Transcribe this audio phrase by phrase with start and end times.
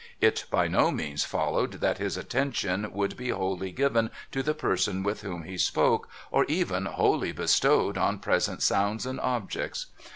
[0.19, 5.03] It by no means followed that his attention should be wholly given to the person
[5.03, 9.85] with whom he spoke, or even wholly bestowed on present sounds and objects.